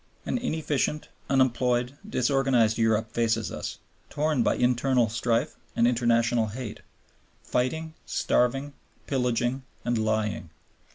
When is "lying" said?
9.99-10.49